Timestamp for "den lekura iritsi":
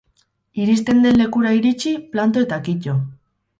1.03-1.93